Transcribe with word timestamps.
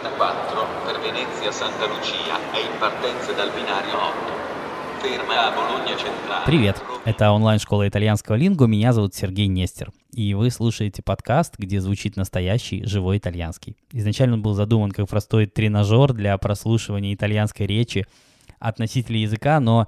34 0.00 0.66
per 0.86 0.98
Venezia 1.00 1.52
Santa 1.52 1.84
Lucia 1.86 2.38
e 2.54 2.60
in 2.60 2.78
partenza 2.78 3.32
dal 3.32 3.50
binario 3.52 3.98
8. 3.98 5.02
Ferma 5.02 5.46
a 5.46 5.50
Bologna 5.50 5.94
Centrale. 5.94 6.46
Привет, 6.46 6.82
это 7.04 7.30
онлайн-школа 7.30 7.86
итальянского 7.86 8.36
лингу, 8.36 8.66
меня 8.66 8.94
зовут 8.94 9.14
Сергей 9.14 9.46
Нестер, 9.46 9.92
и 10.12 10.32
вы 10.32 10.50
слушаете 10.50 11.02
подкаст, 11.02 11.58
где 11.58 11.80
звучит 11.82 12.16
настоящий 12.16 12.82
живой 12.86 13.18
итальянский. 13.18 13.76
Изначально 13.92 14.36
он 14.36 14.42
был 14.42 14.54
задуман 14.54 14.90
как 14.90 15.06
простой 15.06 15.44
тренажер 15.44 16.14
для 16.14 16.36
прослушивания 16.38 17.12
итальянской 17.12 17.66
речи 17.66 18.06
от 18.58 18.78
носителей 18.78 19.20
языка, 19.20 19.60
но 19.60 19.86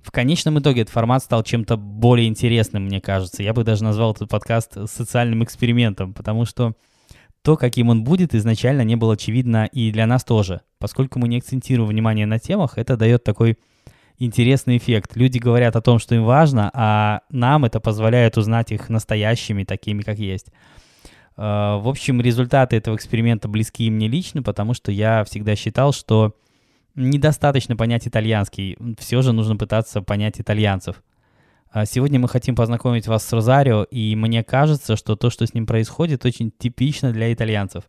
в 0.00 0.10
конечном 0.10 0.58
итоге 0.58 0.82
этот 0.82 0.94
формат 0.94 1.22
стал 1.22 1.42
чем-то 1.42 1.76
более 1.76 2.28
интересным, 2.28 2.84
мне 2.84 3.02
кажется. 3.02 3.42
Я 3.42 3.52
бы 3.52 3.62
даже 3.62 3.84
назвал 3.84 4.12
этот 4.12 4.30
подкаст 4.30 4.88
социальным 4.88 5.44
экспериментом, 5.44 6.14
потому 6.14 6.46
что 6.46 6.72
то, 7.42 7.56
каким 7.56 7.88
он 7.88 8.04
будет, 8.04 8.34
изначально 8.34 8.82
не 8.82 8.96
было 8.96 9.14
очевидно 9.14 9.66
и 9.66 9.90
для 9.90 10.06
нас 10.06 10.24
тоже. 10.24 10.60
Поскольку 10.78 11.18
мы 11.18 11.28
не 11.28 11.38
акцентируем 11.38 11.88
внимание 11.88 12.26
на 12.26 12.38
темах, 12.38 12.76
это 12.76 12.96
дает 12.96 13.24
такой 13.24 13.58
интересный 14.18 14.76
эффект. 14.76 15.16
Люди 15.16 15.38
говорят 15.38 15.76
о 15.76 15.80
том, 15.80 15.98
что 15.98 16.14
им 16.14 16.24
важно, 16.24 16.70
а 16.74 17.22
нам 17.30 17.64
это 17.64 17.80
позволяет 17.80 18.36
узнать 18.36 18.70
их 18.70 18.88
настоящими, 18.90 19.64
такими, 19.64 20.02
как 20.02 20.18
есть. 20.18 20.48
Э, 21.36 21.78
в 21.80 21.88
общем, 21.88 22.20
результаты 22.20 22.76
этого 22.76 22.96
эксперимента 22.96 23.48
близки 23.48 23.90
мне 23.90 24.08
лично, 24.08 24.42
потому 24.42 24.74
что 24.74 24.92
я 24.92 25.24
всегда 25.24 25.56
считал, 25.56 25.92
что 25.92 26.36
недостаточно 26.94 27.76
понять 27.76 28.06
итальянский, 28.06 28.76
все 28.98 29.22
же 29.22 29.32
нужно 29.32 29.56
пытаться 29.56 30.02
понять 30.02 30.40
итальянцев. 30.40 31.02
А 31.72 31.86
сегодня 31.86 32.18
мы 32.18 32.28
хотим 32.28 32.56
познакомить 32.56 33.06
вас 33.06 33.24
с 33.24 33.32
Розарио, 33.32 33.84
и 33.84 34.16
мне 34.16 34.42
кажется, 34.42 34.96
что 34.96 35.14
то, 35.14 35.30
что 35.30 35.46
с 35.46 35.54
ним 35.54 35.66
происходит, 35.66 36.24
очень 36.24 36.50
типично 36.50 37.12
для 37.12 37.32
итальянцев. 37.32 37.84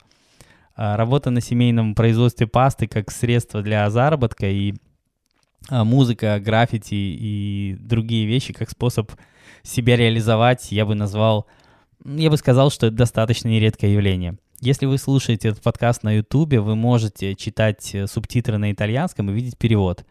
А, 0.75 0.95
работа 0.97 1.31
на 1.31 1.41
семейном 1.41 1.95
производстве 1.95 2.45
пасты 2.45 2.87
как 2.87 3.09
средство 3.09 3.63
для 3.63 3.89
заработка 3.89 4.47
и 4.47 4.75
а, 5.67 5.83
музыка, 5.83 6.39
граффити 6.39 6.93
и 6.93 7.75
другие 7.79 8.27
вещи 8.27 8.53
как 8.53 8.69
способ 8.69 9.11
себя 9.63 9.95
реализовать, 9.95 10.71
я 10.71 10.85
бы 10.85 10.93
назвал, 10.93 11.47
я 12.05 12.29
бы 12.29 12.37
сказал, 12.37 12.69
что 12.69 12.87
это 12.87 12.97
достаточно 12.97 13.47
нередкое 13.47 13.93
явление. 13.93 14.37
Если 14.59 14.85
вы 14.85 14.99
слушаете 14.99 15.49
этот 15.49 15.63
подкаст 15.63 16.03
на 16.03 16.17
YouTube, 16.17 16.53
вы 16.53 16.75
можете 16.75 17.33
читать 17.33 17.95
э, 17.95 18.05
субтитры 18.05 18.59
на 18.59 18.71
итальянском 18.71 19.27
и 19.31 19.33
видеть 19.33 19.57
перевод. 19.57 20.05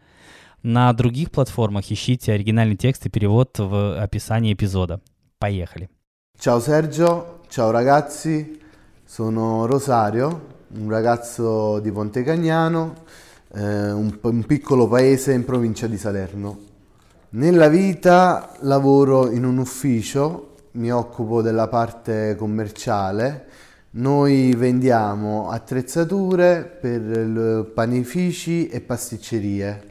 На 0.62 0.92
других 0.92 1.30
платформах 1.30 1.90
ищите 1.90 2.32
оригинальный 2.32 2.76
текст 2.76 3.06
и 3.06 3.08
перевод 3.08 3.58
в 3.58 4.00
описании 4.00 4.52
эпизода. 4.52 5.00
Поехали. 5.38 5.88
Ciao 6.38 6.60
Sergio, 6.60 7.40
ciao 7.48 7.70
ragazzi, 7.70 8.58
sono 9.04 9.66
Rosario, 9.66 10.40
un 10.74 10.90
ragazzo 10.90 11.78
di 11.80 11.90
Pontecagnano 11.90 12.94
eh, 13.56 13.90
un, 13.90 14.18
un 14.20 14.44
piccolo 14.44 14.86
paese 14.86 15.32
in 15.32 15.44
provincia 15.44 15.86
di 15.86 15.96
Salerno. 15.96 16.58
Nella 17.30 17.68
vita 17.68 18.52
lavoro 18.60 19.30
in 19.30 19.44
un 19.44 19.58
ufficio, 19.58 20.54
mi 20.72 20.90
occupo 20.92 21.42
della 21.42 21.68
parte 21.68 22.36
commerciale. 22.36 23.46
Noi 23.92 24.54
vendiamo 24.54 25.48
attrezzature 25.48 26.64
per 26.64 27.70
panifici 27.74 28.68
e 28.68 28.80
pasticcerie 28.80 29.89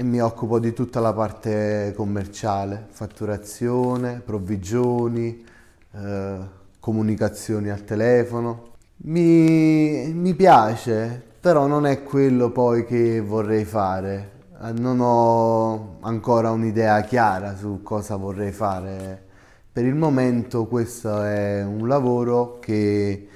e 0.00 0.02
mi 0.02 0.18
occupo 0.18 0.58
di 0.58 0.72
tutta 0.72 0.98
la 0.98 1.12
parte 1.12 1.92
commerciale, 1.94 2.86
fatturazione, 2.88 4.22
provvigioni, 4.24 5.44
eh, 5.92 6.38
comunicazioni 6.80 7.68
al 7.68 7.84
telefono. 7.84 8.68
Mi, 9.02 10.10
mi 10.14 10.34
piace 10.34 11.22
però 11.38 11.66
non 11.66 11.84
è 11.84 12.02
quello 12.02 12.50
poi 12.50 12.86
che 12.86 13.20
vorrei 13.20 13.66
fare. 13.66 14.30
Eh, 14.62 14.72
non 14.72 15.00
ho 15.00 15.98
ancora 16.00 16.50
un'idea 16.50 17.02
chiara 17.02 17.54
su 17.54 17.82
cosa 17.82 18.16
vorrei 18.16 18.52
fare. 18.52 19.22
Per 19.70 19.84
il 19.84 19.96
momento 19.96 20.64
questo 20.64 21.22
è 21.22 21.62
un 21.62 21.86
lavoro 21.86 22.58
che 22.58 23.28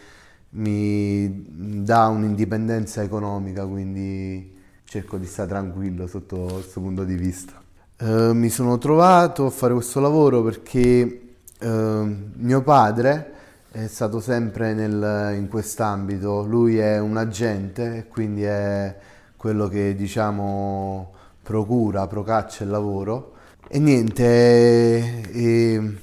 mi 0.52 1.44
dà 1.84 2.06
un'indipendenza 2.06 3.02
economica, 3.02 3.66
quindi 3.66 4.53
cerco 4.94 5.16
di 5.16 5.26
stare 5.26 5.48
tranquillo 5.48 6.06
sotto 6.06 6.36
questo 6.52 6.80
punto 6.80 7.02
di 7.02 7.16
vista. 7.16 7.60
Eh, 7.96 8.32
mi 8.32 8.48
sono 8.48 8.78
trovato 8.78 9.46
a 9.46 9.50
fare 9.50 9.72
questo 9.72 9.98
lavoro 9.98 10.40
perché 10.44 11.34
eh, 11.58 12.16
mio 12.36 12.62
padre 12.62 13.32
è 13.72 13.88
stato 13.88 14.20
sempre 14.20 14.72
nel, 14.72 15.34
in 15.36 15.48
quest'ambito, 15.48 16.44
lui 16.44 16.78
è 16.78 17.00
un 17.00 17.16
agente, 17.16 18.06
quindi 18.08 18.44
è 18.44 18.96
quello 19.36 19.66
che 19.66 19.96
diciamo 19.96 21.12
procura, 21.42 22.06
procaccia 22.06 22.62
il 22.62 22.70
lavoro 22.70 23.32
e 23.66 23.80
niente, 23.80 25.22
e, 25.32 25.96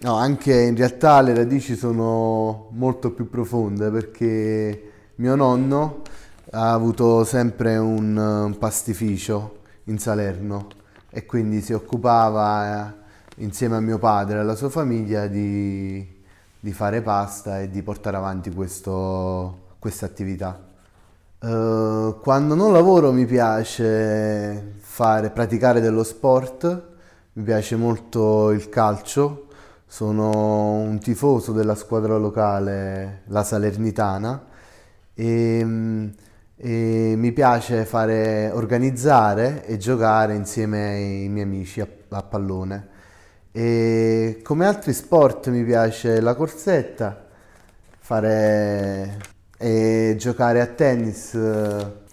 no, 0.00 0.14
anche 0.16 0.52
in 0.52 0.76
realtà 0.76 1.22
le 1.22 1.32
radici 1.32 1.76
sono 1.76 2.68
molto 2.72 3.10
più 3.10 3.30
profonde 3.30 3.88
perché 3.88 4.82
mio 5.14 5.34
nonno 5.34 6.02
ha 6.50 6.72
avuto 6.72 7.24
sempre 7.24 7.76
un 7.76 8.56
pastificio 8.58 9.58
in 9.84 9.98
Salerno 9.98 10.66
e 11.10 11.26
quindi 11.26 11.60
si 11.60 11.72
occupava 11.72 12.88
eh, 12.88 12.94
insieme 13.42 13.76
a 13.76 13.80
mio 13.80 13.98
padre 13.98 14.36
e 14.36 14.40
alla 14.40 14.54
sua 14.54 14.68
famiglia 14.68 15.26
di 15.26 16.16
di 16.60 16.72
fare 16.72 17.02
pasta 17.02 17.60
e 17.60 17.70
di 17.70 17.82
portare 17.82 18.16
avanti 18.16 18.52
questa 18.52 20.06
attività. 20.06 20.66
Uh, 21.40 22.18
quando 22.20 22.54
non 22.56 22.72
lavoro 22.72 23.12
mi 23.12 23.24
piace 23.24 24.74
fare, 24.78 25.30
praticare 25.30 25.80
dello 25.80 26.02
sport, 26.02 26.86
mi 27.34 27.44
piace 27.44 27.76
molto 27.76 28.50
il 28.50 28.68
calcio, 28.68 29.46
sono 29.86 30.78
un 30.78 30.98
tifoso 30.98 31.52
della 31.52 31.76
squadra 31.76 32.16
locale, 32.16 33.22
la 33.26 33.44
Salernitana, 33.44 34.46
e, 35.14 36.12
e 36.60 37.14
mi 37.16 37.30
piace 37.30 37.84
fare, 37.84 38.50
organizzare 38.52 39.64
e 39.64 39.76
giocare 39.76 40.34
insieme 40.34 40.88
ai 40.88 41.28
miei 41.28 41.44
amici 41.44 41.80
a, 41.80 41.86
a 42.08 42.22
pallone. 42.22 42.88
E 43.52 44.40
come 44.42 44.66
altri 44.66 44.92
sport 44.92 45.48
mi 45.50 45.62
piace 45.64 46.20
la 46.20 46.34
corsetta, 46.34 47.26
fare 48.00 49.18
e 49.56 50.16
giocare 50.18 50.60
a 50.60 50.66
tennis. 50.66 51.38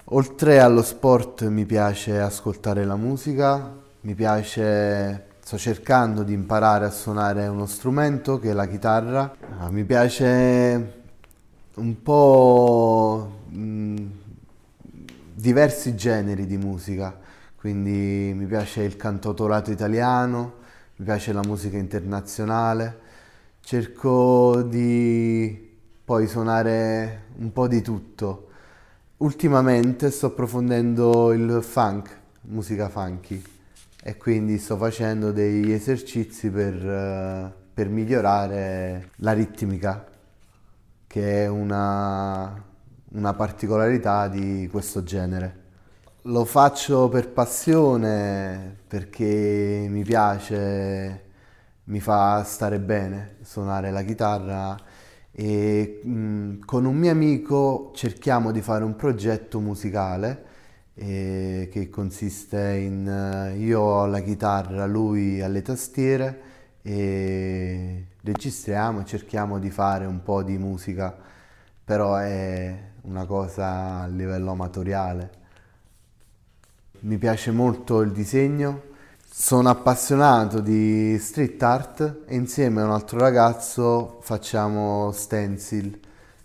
Oltre 0.10 0.60
allo 0.60 0.84
sport 0.84 1.48
mi 1.48 1.66
piace 1.66 2.20
ascoltare 2.20 2.86
la 2.86 2.96
musica, 2.96 3.74
mi 4.02 4.14
piace 4.14 5.34
sto 5.40 5.58
cercando 5.58 6.22
di 6.24 6.34
imparare 6.34 6.86
a 6.86 6.92
suonare 6.92 7.48
uno 7.48 7.66
strumento 7.66 8.38
che 8.40 8.52
è 8.52 8.54
la 8.54 8.68
chitarra. 8.68 9.36
Ah, 9.60 9.72
mi 9.72 9.84
piace 9.84 11.04
un 11.76 12.02
po' 12.02 13.44
diversi 15.46 15.94
generi 15.94 16.48
di 16.48 16.58
musica, 16.58 17.16
quindi 17.56 18.34
mi 18.36 18.48
piace 18.48 18.82
il 18.82 18.96
cantautorato 18.96 19.70
italiano, 19.70 20.56
mi 20.96 21.06
piace 21.06 21.34
la 21.34 21.44
musica 21.46 21.78
internazionale, 21.78 23.00
cerco 23.60 24.64
di 24.64 25.78
poi 26.04 26.26
suonare 26.26 27.26
un 27.38 27.54
po' 27.54 27.68
di 27.68 27.84
tutto. 27.84 28.48
Ultimamente 29.18 30.10
sto 30.10 30.26
approfondendo 30.28 31.32
il 31.32 31.60
funk, 31.62 32.10
musica 32.46 32.90
funky, 32.90 33.40
e 34.02 34.18
quindi 34.18 34.58
sto 34.58 34.78
facendo 34.78 35.32
degli 35.32 35.72
esercizi 35.72 36.50
per, 36.50 36.74
uh, 36.74 37.52
per 37.72 37.88
migliorare 37.90 39.12
la 39.18 39.34
ritmica, 39.34 40.08
che 41.06 41.44
è 41.44 41.48
una, 41.48 42.64
una 43.16 43.34
particolarità 43.34 44.28
di 44.28 44.68
questo 44.70 45.04
genere. 45.04 45.64
Lo 46.24 46.44
faccio 46.46 47.08
per 47.10 47.30
passione, 47.30 48.78
perché 48.88 49.88
mi 49.90 50.04
piace, 50.04 51.24
mi 51.86 52.00
fa 52.00 52.44
stare 52.44 52.80
bene 52.80 53.38
suonare 53.42 53.92
la 53.92 54.04
chitarra 54.04 54.76
e 55.32 56.02
mh, 56.04 56.60
con 56.66 56.86
un 56.86 56.96
mio 56.96 57.12
amico 57.12 57.92
cerchiamo 57.94 58.52
di 58.52 58.62
fare 58.62 58.84
un 58.84 58.96
progetto 58.96 59.60
musicale 59.60 60.46
eh, 60.96 61.70
che 61.72 61.90
consiste 61.90 62.74
in 62.74 63.06
uh, 63.54 63.58
io 63.60 64.02
alla 64.02 64.22
chitarra, 64.22 64.86
lui 64.86 65.42
alle 65.42 65.62
tastiere 65.62 66.42
e 66.82 68.08
registriamo 68.22 69.02
e 69.02 69.06
cerchiamo 69.06 69.60
di 69.60 69.70
fare 69.72 70.06
un 70.06 70.24
po' 70.24 70.44
di 70.44 70.58
musica, 70.58 71.16
però 71.84 72.16
è 72.16 72.94
una 73.06 73.26
cosa 73.26 74.02
a 74.02 74.08
livello 74.08 74.52
amatoriale 74.52 75.44
mi 77.06 77.18
piace 77.18 77.52
molto 77.52 78.02
il 78.02 78.12
disegno, 78.12 78.82
sono 79.30 79.70
appassionato 79.70 80.60
di 80.60 81.18
street 81.20 81.62
art 81.62 82.22
e 82.26 82.36
insieme 82.36 82.82
a 82.82 82.86
un 82.86 82.92
altro 82.92 83.20
ragazzo 83.20 84.20
facciamo 84.22 85.12
stencil, 85.12 86.00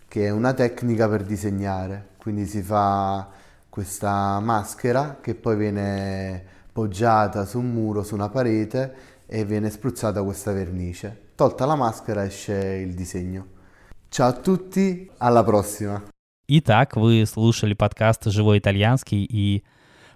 che 0.07 0.25
è 0.25 0.29
una 0.29 0.53
tecnica 0.53 1.07
per 1.09 1.23
disegnare. 1.23 2.09
quindi 2.17 2.45
si 2.45 2.61
fa 2.61 3.27
questa 3.69 4.39
maschera 4.39 5.17
che 5.19 5.33
poi 5.33 5.55
viene 5.55 6.43
poggiata 6.71 7.45
su 7.45 7.57
un 7.57 7.71
muro, 7.71 8.03
su 8.03 8.13
una 8.13 8.29
parete 8.29 8.93
e 9.25 9.45
viene 9.45 9.71
spruzzata 9.71 10.21
questa 10.21 10.51
vernice. 10.51 11.29
Tolta 11.33 11.65
la 11.65 11.75
maschera 11.75 12.23
esce 12.23 12.53
il 12.53 12.93
disegno. 12.93 13.47
Ciao 14.09 14.27
a 14.27 14.33
tutti, 14.33 15.09
alla 15.17 15.43
prossima! 15.43 16.20
Итак, 16.53 16.97
вы 16.97 17.25
слушали 17.25 17.73
подкаст 17.73 18.25
«Живой 18.25 18.59
итальянский», 18.59 19.23
и 19.23 19.63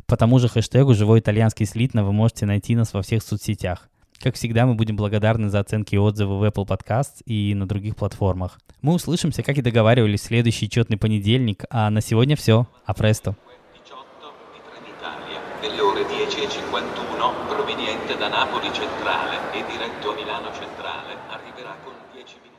по 0.05 0.17
тому 0.17 0.37
же 0.37 0.49
хэштегу 0.49 0.93
«Живой 0.93 1.19
итальянский 1.19 1.65
слитно» 1.65 2.03
вы 2.03 2.11
можете 2.11 2.45
найти 2.45 2.75
нас 2.75 2.93
во 2.93 3.01
всех 3.03 3.23
соцсетях. 3.23 3.87
Как 4.19 4.35
всегда, 4.35 4.65
мы 4.65 4.75
будем 4.75 4.97
благодарны 4.97 5.47
за 5.47 5.61
оценки 5.61 5.95
и 5.95 5.97
отзывы 5.97 6.37
в 6.37 6.43
Apple 6.43 6.67
Podcasts 6.67 7.23
и 7.25 7.53
на 7.55 7.65
других 7.65 7.95
платформах. 7.95 8.59
Мы 8.81 8.95
услышимся, 8.95 9.43
как 9.43 9.57
и 9.57 9.61
договаривались, 9.61 10.23
в 10.23 10.25
следующий 10.25 10.69
четный 10.69 10.97
понедельник, 10.97 11.63
а 11.69 11.89
на 11.89 12.01
сегодня 12.01 12.35
все. 12.35 12.67
А 12.85 12.93
престо. 12.93 13.37
10.51 16.25 17.47
proveniente 17.47 18.17
da 18.17 18.27
Napoli 18.27 18.73
Centrale 18.73 19.37
e 19.53 19.63
diretto 19.71 20.11
a 20.11 20.15
Milano 20.15 20.51
Centrale 20.51 21.15
arriverà 21.29 21.77
con 21.83 21.93
10 22.11 22.35
minuti. 22.41 22.54